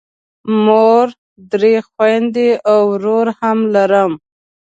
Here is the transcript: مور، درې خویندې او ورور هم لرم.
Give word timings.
مور، 0.63 1.07
درې 1.51 1.73
خویندې 1.87 2.49
او 2.71 2.79
ورور 2.91 3.27
هم 3.39 3.59
لرم. 3.73 4.11